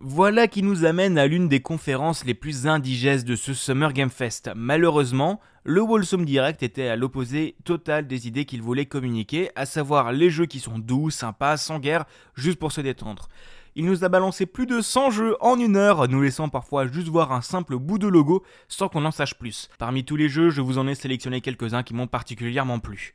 Voilà 0.00 0.46
qui 0.46 0.62
nous 0.62 0.84
amène 0.84 1.16
à 1.16 1.26
l'une 1.26 1.48
des 1.48 1.60
conférences 1.60 2.26
les 2.26 2.34
plus 2.34 2.66
indigestes 2.66 3.26
de 3.26 3.34
ce 3.34 3.54
Summer 3.54 3.94
Game 3.94 4.10
Fest. 4.10 4.50
Malheureusement, 4.54 5.40
le 5.64 5.80
Wholesome 5.80 6.26
Direct 6.26 6.62
était 6.62 6.88
à 6.88 6.96
l'opposé 6.96 7.56
total 7.64 8.06
des 8.06 8.28
idées 8.28 8.44
qu'il 8.44 8.60
voulait 8.60 8.84
communiquer, 8.84 9.50
à 9.56 9.64
savoir 9.64 10.12
les 10.12 10.28
jeux 10.28 10.44
qui 10.44 10.60
sont 10.60 10.78
doux, 10.78 11.08
sympas, 11.08 11.56
sans 11.56 11.78
guerre, 11.78 12.04
juste 12.34 12.58
pour 12.58 12.72
se 12.72 12.82
détendre. 12.82 13.28
Il 13.74 13.86
nous 13.86 14.04
a 14.04 14.10
balancé 14.10 14.44
plus 14.44 14.66
de 14.66 14.82
100 14.82 15.12
jeux 15.12 15.36
en 15.40 15.58
une 15.58 15.76
heure, 15.76 16.08
nous 16.08 16.20
laissant 16.20 16.50
parfois 16.50 16.86
juste 16.86 17.08
voir 17.08 17.32
un 17.32 17.40
simple 17.40 17.78
bout 17.78 17.98
de 17.98 18.06
logo 18.06 18.44
sans 18.68 18.90
qu'on 18.90 19.06
en 19.06 19.10
sache 19.10 19.38
plus. 19.38 19.70
Parmi 19.78 20.04
tous 20.04 20.16
les 20.16 20.28
jeux, 20.28 20.50
je 20.50 20.60
vous 20.60 20.76
en 20.76 20.86
ai 20.86 20.94
sélectionné 20.94 21.40
quelques-uns 21.40 21.82
qui 21.82 21.94
m'ont 21.94 22.06
particulièrement 22.06 22.80
plu. 22.80 23.14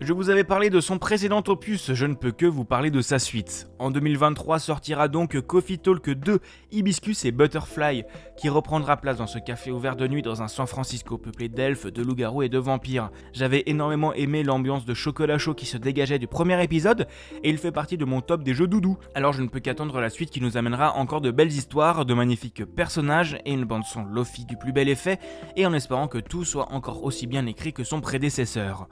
Je 0.00 0.12
vous 0.12 0.30
avais 0.30 0.42
parlé 0.42 0.68
de 0.68 0.80
son 0.80 0.98
précédent 0.98 1.44
opus, 1.46 1.92
je 1.92 2.06
ne 2.06 2.14
peux 2.14 2.32
que 2.32 2.46
vous 2.46 2.64
parler 2.64 2.90
de 2.90 3.00
sa 3.00 3.20
suite. 3.20 3.68
En 3.78 3.92
2023 3.92 4.58
sortira 4.58 5.06
donc 5.06 5.40
Coffee 5.42 5.78
Talk 5.78 6.10
2, 6.10 6.40
Hibiscus 6.72 7.24
et 7.24 7.30
Butterfly, 7.30 8.02
qui 8.36 8.48
reprendra 8.48 8.96
place 8.96 9.18
dans 9.18 9.28
ce 9.28 9.38
café 9.38 9.70
ouvert 9.70 9.94
de 9.94 10.08
nuit 10.08 10.22
dans 10.22 10.42
un 10.42 10.48
San 10.48 10.66
Francisco 10.66 11.18
peuplé 11.18 11.48
d'elfes, 11.48 11.86
de 11.86 12.02
loups-garous 12.02 12.42
et 12.42 12.48
de 12.48 12.58
vampires. 12.58 13.10
J'avais 13.32 13.62
énormément 13.66 14.12
aimé 14.12 14.42
l'ambiance 14.42 14.84
de 14.84 14.94
chocolat 14.94 15.38
chaud 15.38 15.54
qui 15.54 15.66
se 15.66 15.76
dégageait 15.76 16.18
du 16.18 16.26
premier 16.26 16.60
épisode, 16.64 17.06
et 17.44 17.50
il 17.50 17.58
fait 17.58 17.70
partie 17.70 17.96
de 17.96 18.04
mon 18.04 18.22
top 18.22 18.42
des 18.42 18.54
jeux 18.54 18.66
doudou. 18.66 18.98
Alors 19.14 19.32
je 19.32 19.42
ne 19.42 19.48
peux 19.48 19.60
qu'attendre 19.60 20.00
la 20.00 20.10
suite 20.10 20.30
qui 20.30 20.40
nous 20.40 20.56
amènera 20.56 20.96
encore 20.96 21.20
de 21.20 21.30
belles 21.30 21.52
histoires, 21.52 22.04
de 22.04 22.14
magnifiques 22.14 22.64
personnages 22.64 23.38
et 23.44 23.52
une 23.52 23.64
bande 23.64 23.84
son 23.84 24.04
Lofi 24.04 24.46
du 24.46 24.56
plus 24.56 24.72
bel 24.72 24.88
effet, 24.88 25.20
et 25.54 25.64
en 25.64 25.72
espérant 25.74 26.08
que 26.08 26.18
tout 26.18 26.44
soit 26.44 26.72
encore 26.72 27.04
aussi 27.04 27.28
bien 27.28 27.46
écrit 27.46 27.72
que 27.72 27.84
son 27.84 28.00
prédécesseur. 28.00 28.88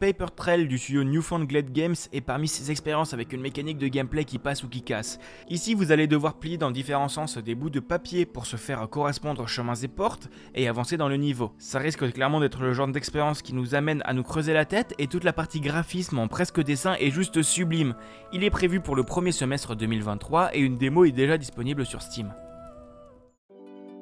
Paper 0.00 0.28
Trail 0.34 0.66
du 0.66 0.78
studio 0.78 1.04
Newfoundland 1.04 1.72
Games 1.72 1.94
est 2.14 2.22
parmi 2.22 2.48
ses 2.48 2.70
expériences 2.70 3.12
avec 3.12 3.34
une 3.34 3.42
mécanique 3.42 3.76
de 3.76 3.86
gameplay 3.86 4.24
qui 4.24 4.38
passe 4.38 4.64
ou 4.64 4.68
qui 4.70 4.80
casse. 4.80 5.18
Ici, 5.50 5.74
vous 5.74 5.92
allez 5.92 6.06
devoir 6.06 6.38
plier 6.38 6.56
dans 6.56 6.70
différents 6.70 7.10
sens 7.10 7.36
des 7.36 7.54
bouts 7.54 7.68
de 7.68 7.80
papier 7.80 8.24
pour 8.24 8.46
se 8.46 8.56
faire 8.56 8.88
correspondre 8.88 9.46
chemins 9.46 9.74
et 9.74 9.88
portes 9.88 10.30
et 10.54 10.68
avancer 10.68 10.96
dans 10.96 11.10
le 11.10 11.18
niveau. 11.18 11.52
Ça 11.58 11.78
risque 11.78 12.10
clairement 12.14 12.40
d'être 12.40 12.62
le 12.62 12.72
genre 12.72 12.88
d'expérience 12.88 13.42
qui 13.42 13.52
nous 13.52 13.74
amène 13.74 14.00
à 14.06 14.14
nous 14.14 14.22
creuser 14.22 14.54
la 14.54 14.64
tête 14.64 14.94
et 14.96 15.06
toute 15.06 15.22
la 15.24 15.34
partie 15.34 15.60
graphisme 15.60 16.18
en 16.18 16.28
presque 16.28 16.62
dessin 16.62 16.94
est 16.98 17.10
juste 17.10 17.42
sublime. 17.42 17.94
Il 18.32 18.42
est 18.42 18.48
prévu 18.48 18.80
pour 18.80 18.96
le 18.96 19.02
premier 19.02 19.32
semestre 19.32 19.76
2023 19.76 20.56
et 20.56 20.60
une 20.60 20.78
démo 20.78 21.04
est 21.04 21.12
déjà 21.12 21.36
disponible 21.36 21.84
sur 21.84 22.00
Steam. 22.00 22.32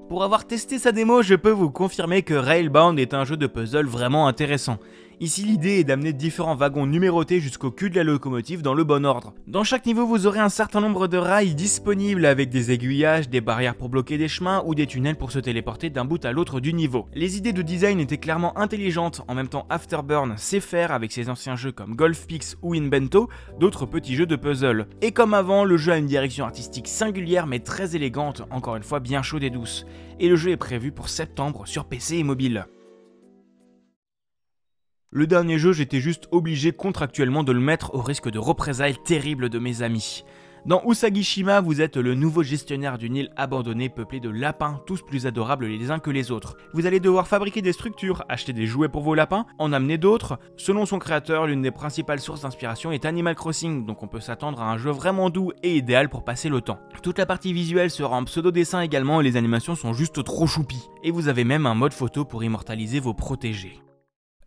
Pour 0.08 0.24
avoir 0.24 0.46
testé 0.46 0.78
sa 0.78 0.90
démo, 0.90 1.20
je 1.20 1.34
peux 1.34 1.50
vous 1.50 1.70
confirmer 1.70 2.22
que 2.22 2.32
Railbound 2.32 2.98
est 2.98 3.12
un 3.12 3.24
jeu 3.24 3.36
de 3.36 3.46
puzzle 3.46 3.86
vraiment 3.86 4.26
intéressant. 4.26 4.78
Ici 5.20 5.42
l'idée 5.42 5.80
est 5.80 5.84
d'amener 5.84 6.12
différents 6.12 6.54
wagons 6.54 6.86
numérotés 6.86 7.40
jusqu'au 7.40 7.72
cul 7.72 7.90
de 7.90 7.96
la 7.96 8.04
locomotive 8.04 8.62
dans 8.62 8.74
le 8.74 8.84
bon 8.84 9.04
ordre. 9.04 9.34
Dans 9.48 9.64
chaque 9.64 9.84
niveau 9.84 10.06
vous 10.06 10.28
aurez 10.28 10.38
un 10.38 10.48
certain 10.48 10.80
nombre 10.80 11.08
de 11.08 11.16
rails 11.16 11.56
disponibles 11.56 12.24
avec 12.24 12.50
des 12.50 12.70
aiguillages, 12.70 13.28
des 13.28 13.40
barrières 13.40 13.74
pour 13.74 13.88
bloquer 13.88 14.16
des 14.16 14.28
chemins 14.28 14.62
ou 14.64 14.76
des 14.76 14.86
tunnels 14.86 15.16
pour 15.16 15.32
se 15.32 15.40
téléporter 15.40 15.90
d'un 15.90 16.04
bout 16.04 16.24
à 16.24 16.30
l'autre 16.30 16.60
du 16.60 16.72
niveau. 16.72 17.08
Les 17.14 17.36
idées 17.36 17.52
de 17.52 17.62
design 17.62 17.98
étaient 17.98 18.18
clairement 18.18 18.56
intelligentes, 18.56 19.22
en 19.26 19.34
même 19.34 19.48
temps 19.48 19.66
Afterburn 19.70 20.36
sait 20.36 20.60
faire 20.60 20.92
avec 20.92 21.10
ses 21.10 21.28
anciens 21.28 21.56
jeux 21.56 21.72
comme 21.72 21.96
Golf 21.96 22.28
Pix 22.28 22.56
ou 22.62 22.74
Invento, 22.74 23.28
d'autres 23.58 23.86
petits 23.86 24.14
jeux 24.14 24.26
de 24.26 24.36
puzzle. 24.36 24.86
Et 25.02 25.10
comme 25.10 25.34
avant, 25.34 25.64
le 25.64 25.76
jeu 25.76 25.92
a 25.92 25.98
une 25.98 26.06
direction 26.06 26.44
artistique 26.44 26.86
singulière 26.86 27.48
mais 27.48 27.58
très 27.58 27.96
élégante, 27.96 28.42
encore 28.50 28.76
une 28.76 28.84
fois 28.84 29.00
bien 29.00 29.22
chaude 29.22 29.42
et 29.42 29.50
douce 29.50 29.84
et 30.20 30.28
le 30.28 30.36
jeu 30.36 30.50
est 30.50 30.56
prévu 30.56 30.92
pour 30.92 31.08
septembre 31.08 31.66
sur 31.66 31.84
PC 31.84 32.16
et 32.16 32.24
mobile. 32.24 32.66
Le 35.10 35.26
dernier 35.26 35.58
jeu, 35.58 35.72
j'étais 35.72 36.00
juste 36.00 36.28
obligé 36.32 36.72
contractuellement 36.72 37.42
de 37.42 37.52
le 37.52 37.60
mettre 37.60 37.94
au 37.94 38.02
risque 38.02 38.30
de 38.30 38.38
représailles 38.38 38.98
terribles 39.06 39.48
de 39.48 39.58
mes 39.58 39.80
amis. 39.80 40.22
Dans 40.66 40.82
Usagishima, 40.84 41.62
vous 41.62 41.80
êtes 41.80 41.96
le 41.96 42.14
nouveau 42.14 42.42
gestionnaire 42.42 42.98
d'une 42.98 43.16
île 43.16 43.30
abandonnée 43.34 43.88
peuplée 43.88 44.20
de 44.20 44.28
lapins, 44.28 44.82
tous 44.86 45.00
plus 45.00 45.26
adorables 45.26 45.64
les 45.64 45.90
uns 45.90 45.98
que 45.98 46.10
les 46.10 46.30
autres. 46.30 46.58
Vous 46.74 46.84
allez 46.84 47.00
devoir 47.00 47.26
fabriquer 47.26 47.62
des 47.62 47.72
structures, 47.72 48.22
acheter 48.28 48.52
des 48.52 48.66
jouets 48.66 48.90
pour 48.90 49.00
vos 49.00 49.14
lapins, 49.14 49.46
en 49.58 49.72
amener 49.72 49.96
d'autres. 49.96 50.38
Selon 50.58 50.84
son 50.84 50.98
créateur, 50.98 51.46
l'une 51.46 51.62
des 51.62 51.70
principales 51.70 52.20
sources 52.20 52.42
d'inspiration 52.42 52.92
est 52.92 53.06
Animal 53.06 53.34
Crossing, 53.34 53.86
donc 53.86 54.02
on 54.02 54.08
peut 54.08 54.20
s'attendre 54.20 54.60
à 54.60 54.70
un 54.70 54.76
jeu 54.76 54.90
vraiment 54.90 55.30
doux 55.30 55.52
et 55.62 55.74
idéal 55.74 56.10
pour 56.10 56.22
passer 56.22 56.50
le 56.50 56.60
temps. 56.60 56.80
Toute 57.02 57.16
la 57.16 57.24
partie 57.24 57.54
visuelle 57.54 57.90
sera 57.90 58.14
en 58.14 58.24
pseudo-dessin 58.24 58.82
également 58.82 59.22
et 59.22 59.24
les 59.24 59.38
animations 59.38 59.74
sont 59.74 59.94
juste 59.94 60.22
trop 60.22 60.46
choupies. 60.46 60.90
Et 61.02 61.10
vous 61.12 61.28
avez 61.28 61.44
même 61.44 61.64
un 61.64 61.74
mode 61.74 61.94
photo 61.94 62.26
pour 62.26 62.44
immortaliser 62.44 63.00
vos 63.00 63.14
protégés. 63.14 63.80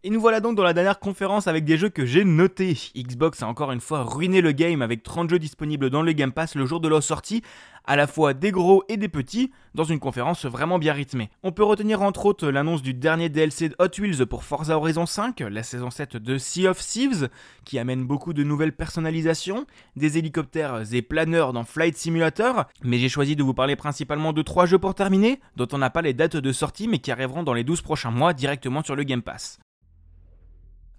Et 0.03 0.09
nous 0.09 0.19
voilà 0.19 0.39
donc 0.39 0.55
dans 0.57 0.63
la 0.63 0.73
dernière 0.73 0.97
conférence 0.97 1.45
avec 1.45 1.63
des 1.63 1.77
jeux 1.77 1.89
que 1.89 2.07
j'ai 2.07 2.25
notés. 2.25 2.75
Xbox 2.95 3.43
a 3.43 3.47
encore 3.47 3.71
une 3.71 3.79
fois 3.79 4.01
ruiné 4.01 4.41
le 4.41 4.51
game 4.51 4.81
avec 4.81 5.03
30 5.03 5.29
jeux 5.29 5.37
disponibles 5.37 5.91
dans 5.91 6.01
le 6.01 6.11
Game 6.13 6.31
Pass 6.31 6.55
le 6.55 6.65
jour 6.65 6.79
de 6.79 6.87
leur 6.87 7.03
sortie, 7.03 7.43
à 7.85 7.95
la 7.95 8.07
fois 8.07 8.33
des 8.33 8.49
gros 8.49 8.83
et 8.89 8.97
des 8.97 9.09
petits, 9.09 9.51
dans 9.75 9.83
une 9.83 9.99
conférence 9.99 10.47
vraiment 10.47 10.79
bien 10.79 10.93
rythmée. 10.93 11.29
On 11.43 11.51
peut 11.51 11.63
retenir 11.63 12.01
entre 12.01 12.25
autres 12.25 12.49
l'annonce 12.49 12.81
du 12.81 12.95
dernier 12.95 13.29
DLC 13.29 13.69
de 13.69 13.75
Hot 13.77 13.99
Wheels 13.99 14.25
pour 14.25 14.43
Forza 14.43 14.75
Horizon 14.75 15.05
5, 15.05 15.39
la 15.41 15.61
saison 15.61 15.91
7 15.91 16.17
de 16.17 16.39
Sea 16.39 16.69
of 16.69 16.79
Thieves, 16.79 17.29
qui 17.63 17.77
amène 17.77 18.03
beaucoup 18.03 18.33
de 18.33 18.43
nouvelles 18.43 18.75
personnalisations, 18.75 19.67
des 19.95 20.17
hélicoptères 20.17 20.81
et 20.95 21.03
planeurs 21.03 21.53
dans 21.53 21.63
Flight 21.63 21.95
Simulator, 21.95 22.65
mais 22.83 22.97
j'ai 22.97 23.09
choisi 23.09 23.35
de 23.35 23.43
vous 23.43 23.53
parler 23.53 23.75
principalement 23.75 24.33
de 24.33 24.41
trois 24.41 24.65
jeux 24.65 24.79
pour 24.79 24.95
terminer, 24.95 25.39
dont 25.57 25.67
on 25.73 25.77
n'a 25.77 25.91
pas 25.91 26.01
les 26.01 26.15
dates 26.15 26.37
de 26.37 26.51
sortie 26.51 26.87
mais 26.87 26.97
qui 26.97 27.11
arriveront 27.11 27.43
dans 27.43 27.53
les 27.53 27.63
12 27.63 27.83
prochains 27.83 28.09
mois 28.09 28.33
directement 28.33 28.81
sur 28.81 28.95
le 28.95 29.03
Game 29.03 29.21
Pass. 29.21 29.59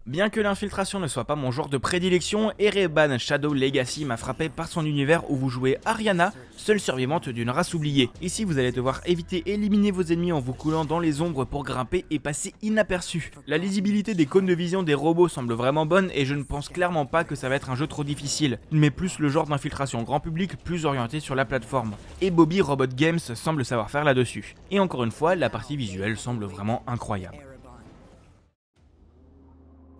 Bien 0.04 0.30
que 0.30 0.40
l'infiltration 0.40 0.98
ne 0.98 1.06
soit 1.06 1.26
pas 1.26 1.36
mon 1.36 1.52
genre 1.52 1.68
de 1.68 1.78
prédilection, 1.78 2.52
Ereban 2.58 3.18
Shadow 3.18 3.54
Legacy 3.54 4.04
m'a 4.04 4.16
frappé 4.16 4.48
par 4.48 4.66
son 4.66 4.84
univers 4.84 5.30
où 5.30 5.36
vous 5.36 5.48
jouez 5.48 5.78
Ariana, 5.84 6.32
seule 6.56 6.80
survivante 6.80 7.28
d'une 7.28 7.50
race 7.50 7.72
oubliée. 7.72 8.10
Ici 8.20 8.42
vous 8.42 8.58
allez 8.58 8.72
devoir 8.72 9.00
éviter 9.06 9.44
éliminer 9.46 9.92
vos 9.92 10.02
ennemis 10.02 10.32
en 10.32 10.40
vous 10.40 10.54
coulant 10.54 10.84
dans 10.84 10.98
les 10.98 11.22
ombres 11.22 11.44
pour 11.44 11.62
grimper 11.62 12.04
et 12.10 12.18
passer 12.18 12.52
inaperçu. 12.62 13.30
La 13.46 13.58
lisibilité 13.58 14.14
des 14.14 14.26
cônes 14.26 14.46
de 14.46 14.54
vision 14.54 14.82
des 14.82 14.92
robots 14.92 15.28
semble 15.28 15.54
vraiment 15.54 15.86
bonne 15.86 16.10
et 16.14 16.24
je 16.24 16.34
ne 16.34 16.42
pense 16.42 16.68
clairement 16.68 17.06
pas 17.06 17.22
que 17.22 17.36
ça 17.36 17.48
va 17.48 17.54
être 17.54 17.70
un 17.70 17.76
jeu 17.76 17.86
trop 17.86 18.02
difficile, 18.02 18.58
mais 18.72 18.90
plus 18.90 19.20
le 19.20 19.28
genre 19.28 19.46
d'infiltration 19.46 20.02
grand 20.02 20.18
public 20.18 20.56
plus 20.64 20.84
orienté 20.84 21.20
sur 21.20 21.36
la 21.36 21.44
plateforme. 21.44 21.94
Et 22.20 22.32
Bobby 22.32 22.60
Robot 22.60 22.88
Games 22.88 23.20
semble 23.20 23.64
savoir 23.64 23.88
faire 23.88 24.02
là-dessus. 24.02 24.56
Et 24.72 24.80
encore 24.80 25.04
une 25.04 25.12
fois, 25.12 25.36
la 25.36 25.48
partie 25.48 25.76
visuelle 25.76 26.16
semble 26.16 26.46
vraiment 26.46 26.82
incroyable. 26.88 27.51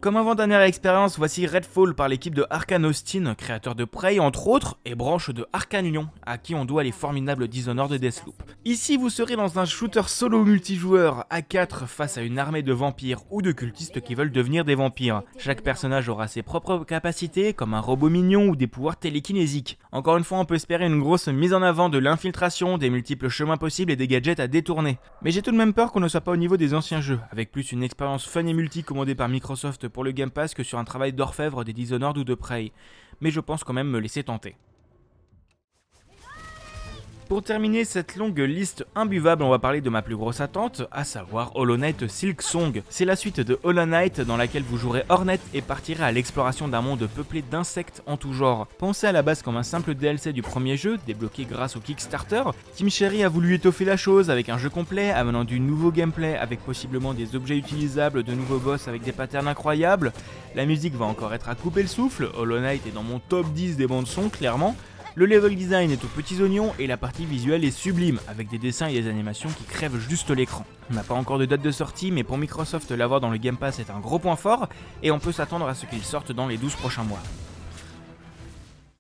Comme 0.03 0.17
avant-dernière 0.17 0.63
expérience, 0.63 1.17
voici 1.17 1.47
Redfall 1.47 1.95
par 1.95 2.09
l'équipe 2.09 2.35
de 2.35 2.45
Arkane 2.51 2.87
Austin, 2.87 3.37
créateur 3.37 3.77
de 3.77 3.85
Prey 3.85 4.19
entre 4.19 4.49
autres, 4.49 4.77
et 4.85 4.97
branche 4.97 5.31
de 5.31 5.47
Arkane 5.53 5.85
Lyon, 5.85 6.09
à 6.27 6.39
qui 6.39 6.57
on 6.57 6.65
doit 6.65 6.83
les 6.83 6.91
formidables 6.91 7.47
Dishonored 7.47 7.93
de 7.93 7.99
Deathloop. 7.99 8.35
Ici, 8.65 8.97
vous 8.97 9.11
serez 9.11 9.37
dans 9.37 9.61
un 9.61 9.65
shooter 9.65 10.03
solo 10.09 10.45
multijoueur 10.45 11.25
à 11.31 11.41
4 11.41 11.87
face 11.87 12.19
à 12.19 12.23
une 12.23 12.41
armée 12.41 12.63
de 12.63 12.73
vampires 12.73 13.21
ou 13.31 13.43
de 13.43 13.53
cultistes 13.53 14.01
qui 14.01 14.17
veulent 14.17 14.33
devenir 14.33 14.65
des 14.65 14.75
vampires. 14.75 15.23
Chaque 15.39 15.63
personnage 15.63 16.09
aura 16.09 16.27
ses 16.27 16.43
propres 16.43 16.83
capacités, 16.83 17.53
comme 17.53 17.73
un 17.73 17.81
robot 17.81 18.09
mignon 18.09 18.49
ou 18.49 18.57
des 18.57 18.67
pouvoirs 18.67 18.97
télékinésiques. 18.97 19.79
Encore 19.93 20.17
une 20.17 20.25
fois, 20.25 20.41
on 20.41 20.45
peut 20.45 20.57
espérer 20.57 20.87
une 20.87 20.99
grosse 20.99 21.29
mise 21.29 21.55
en 21.55 21.63
avant 21.63 21.89
de 21.89 21.99
l'infiltration, 21.99 22.77
des 22.77 22.91
multiples 22.91 23.29
chemins 23.29 23.57
possibles 23.57 23.93
et 23.93 23.97
des 23.97 24.09
gadgets 24.09 24.41
à 24.41 24.49
détourner. 24.49 24.99
Mais 25.23 25.31
j'ai 25.31 25.43
tout 25.43 25.53
de 25.53 25.57
même 25.57 25.75
peur 25.75 25.93
qu'on 25.93 26.01
ne 26.01 26.09
soit 26.09 26.23
pas 26.23 26.33
au 26.33 26.37
niveau 26.37 26.57
des 26.57 26.75
anciens 26.75 27.01
jeux, 27.01 27.21
avec 27.31 27.53
plus 27.53 27.71
une 27.71 27.85
expérience 27.85 28.27
fun 28.27 28.47
et 28.47 28.53
multi 28.53 28.83
commandée 28.83 29.15
par 29.15 29.29
Microsoft 29.29 29.92
pour 29.93 30.05
le 30.05 30.13
Game 30.13 30.31
Pass 30.31 30.55
que 30.55 30.63
sur 30.63 30.79
un 30.79 30.85
travail 30.85 31.13
d'orfèvre 31.13 31.65
des 31.65 31.73
Dishonored 31.73 32.19
ou 32.19 32.25
de 32.25 32.35
Prey, 32.35 32.73
mais 33.21 33.31
je 33.31 33.41
pense 33.41 33.65
quand 33.65 33.73
même 33.73 33.89
me 33.89 33.99
laisser 33.99 34.25
tenter. 34.25 34.57
Pour 37.33 37.43
terminer 37.43 37.87
cette 37.87 38.17
longue 38.17 38.41
liste 38.41 38.85
imbuvable, 38.95 39.43
on 39.43 39.49
va 39.49 39.59
parler 39.59 39.81
de 39.81 39.89
ma 39.89 40.03
plus 40.03 40.17
grosse 40.17 40.43
attente, 40.43 40.83
à 40.93 41.03
savoir 41.03 41.57
Hollow 41.57 41.79
Knight 41.79 42.07
Silk 42.07 42.43
Song. 42.43 42.83
C'est 42.91 43.07
la 43.07 43.17
suite 43.17 43.41
de 43.41 43.59
Hollow 43.63 43.87
Knight 43.87 44.21
dans 44.21 44.37
laquelle 44.37 44.65
vous 44.65 44.77
jouerez 44.77 45.05
Hornet 45.09 45.41
et 45.55 45.63
partirez 45.63 46.05
à 46.05 46.13
l'exploration 46.13 46.69
d'un 46.69 46.83
monde 46.83 47.09
peuplé 47.17 47.41
d'insectes 47.41 48.03
en 48.05 48.19
tout 48.19 48.35
genre. 48.35 48.67
Pensé 48.77 49.07
à 49.07 49.13
la 49.13 49.23
base 49.23 49.41
comme 49.41 49.57
un 49.57 49.63
simple 49.63 49.95
DLC 49.95 50.35
du 50.35 50.43
premier 50.43 50.77
jeu, 50.77 50.99
débloqué 51.07 51.47
grâce 51.47 51.75
au 51.75 51.81
Kickstarter, 51.81 52.43
Team 52.75 52.91
Cherry 52.91 53.25
a 53.25 53.31
voulu 53.31 53.55
étoffer 53.55 53.87
la 53.87 53.97
chose 53.97 54.29
avec 54.29 54.51
un 54.51 54.59
jeu 54.59 54.69
complet, 54.69 55.11
amenant 55.11 55.45
du 55.45 55.59
nouveau 55.59 55.91
gameplay 55.91 56.37
avec 56.37 56.61
possiblement 56.61 57.15
des 57.15 57.35
objets 57.35 57.57
utilisables, 57.57 58.25
de 58.25 58.35
nouveaux 58.35 58.59
boss 58.59 58.89
avec 58.89 59.05
des 59.05 59.13
patterns 59.13 59.49
incroyables. 59.49 60.13
La 60.55 60.67
musique 60.67 60.97
va 60.97 61.07
encore 61.07 61.33
être 61.33 61.49
à 61.49 61.55
couper 61.55 61.81
le 61.81 61.89
souffle, 61.89 62.29
Hollow 62.37 62.61
Knight 62.61 62.87
est 62.87 62.95
dans 62.95 63.03
mon 63.03 63.21
top 63.21 63.51
10 63.55 63.79
des 63.79 63.87
bandes 63.87 64.07
son 64.07 64.29
clairement. 64.29 64.77
Le 65.15 65.27
level 65.27 65.55
design 65.55 65.91
est 65.91 66.03
aux 66.05 66.09
petits 66.09 66.41
oignons 66.41 66.73
et 66.79 66.87
la 66.87 66.97
partie 66.97 67.27
visuelle 67.27 67.67
est 67.67 67.71
sublime, 67.71 68.19
avec 68.29 68.49
des 68.49 68.57
dessins 68.57 68.87
et 68.87 68.95
des 68.95 69.11
animations 69.11 69.51
qui 69.51 69.65
crèvent 69.65 69.99
juste 69.99 70.31
l'écran. 70.31 70.65
On 70.91 70.95
n'a 70.95 71.03
pas 71.03 71.13
encore 71.13 71.39
de 71.39 71.45
date 71.45 71.61
de 71.61 71.71
sortie, 71.71 72.11
mais 72.11 72.25
pour 72.25 72.39
Microsoft, 72.39 72.91
l'avoir 72.93 73.21
dans 73.21 73.29
le 73.29 73.37
Game 73.37 73.59
Pass 73.59 73.79
est 73.79 73.91
un 73.91 74.01
gros 74.01 74.19
point 74.19 74.37
fort, 74.37 74.71
et 75.03 75.11
on 75.11 75.19
peut 75.19 75.33
s'attendre 75.33 75.69
à 75.69 75.75
ce 75.75 75.85
qu'il 75.85 76.03
sorte 76.03 76.33
dans 76.33 76.47
les 76.47 76.57
12 76.57 76.77
prochains 76.77 77.05
mois. 77.05 77.21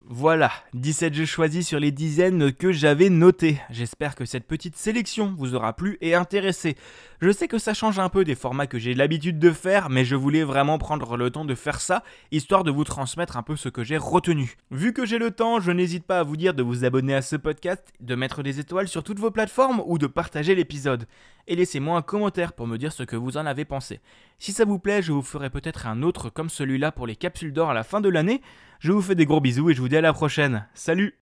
Voilà, 0.08 0.50
17 0.74 1.14
jeux 1.14 1.26
choisis 1.26 1.66
sur 1.66 1.78
les 1.78 1.92
dizaines 1.92 2.52
que 2.52 2.72
j'avais 2.72 3.08
notées. 3.08 3.60
J'espère 3.70 4.16
que 4.16 4.24
cette 4.24 4.48
petite 4.48 4.76
sélection 4.76 5.32
vous 5.38 5.54
aura 5.54 5.74
plu 5.74 5.96
et 6.00 6.16
intéressé. 6.16 6.76
Je 7.20 7.30
sais 7.30 7.46
que 7.46 7.58
ça 7.58 7.72
change 7.72 8.00
un 8.00 8.08
peu 8.08 8.24
des 8.24 8.34
formats 8.34 8.66
que 8.66 8.80
j'ai 8.80 8.94
l'habitude 8.94 9.38
de 9.38 9.52
faire, 9.52 9.90
mais 9.90 10.04
je 10.04 10.16
voulais 10.16 10.42
vraiment 10.42 10.76
prendre 10.78 11.16
le 11.16 11.30
temps 11.30 11.44
de 11.44 11.54
faire 11.54 11.80
ça, 11.80 12.02
histoire 12.32 12.64
de 12.64 12.72
vous 12.72 12.82
transmettre 12.82 13.36
un 13.36 13.44
peu 13.44 13.54
ce 13.54 13.68
que 13.68 13.84
j'ai 13.84 13.96
retenu. 13.96 14.56
Vu 14.72 14.92
que 14.92 15.06
j'ai 15.06 15.18
le 15.18 15.30
temps, 15.30 15.60
je 15.60 15.70
n'hésite 15.70 16.04
pas 16.04 16.18
à 16.18 16.24
vous 16.24 16.36
dire 16.36 16.54
de 16.54 16.64
vous 16.64 16.84
abonner 16.84 17.14
à 17.14 17.22
ce 17.22 17.36
podcast, 17.36 17.92
de 18.00 18.16
mettre 18.16 18.42
des 18.42 18.58
étoiles 18.58 18.88
sur 18.88 19.04
toutes 19.04 19.20
vos 19.20 19.30
plateformes 19.30 19.82
ou 19.86 19.98
de 19.98 20.08
partager 20.08 20.56
l'épisode. 20.56 21.06
Et 21.46 21.54
laissez-moi 21.54 21.96
un 21.96 22.02
commentaire 22.02 22.54
pour 22.54 22.66
me 22.66 22.76
dire 22.76 22.92
ce 22.92 23.04
que 23.04 23.16
vous 23.16 23.36
en 23.36 23.46
avez 23.46 23.64
pensé. 23.64 24.00
Si 24.42 24.52
ça 24.52 24.64
vous 24.64 24.80
plaît, 24.80 25.02
je 25.02 25.12
vous 25.12 25.22
ferai 25.22 25.50
peut-être 25.50 25.86
un 25.86 26.02
autre 26.02 26.28
comme 26.28 26.50
celui-là 26.50 26.90
pour 26.90 27.06
les 27.06 27.14
capsules 27.14 27.52
d'or 27.52 27.70
à 27.70 27.74
la 27.74 27.84
fin 27.84 28.00
de 28.00 28.08
l'année. 28.08 28.42
Je 28.80 28.90
vous 28.90 29.00
fais 29.00 29.14
des 29.14 29.24
gros 29.24 29.40
bisous 29.40 29.70
et 29.70 29.74
je 29.74 29.80
vous 29.80 29.88
dis 29.88 29.96
à 29.96 30.00
la 30.00 30.12
prochaine. 30.12 30.66
Salut 30.74 31.21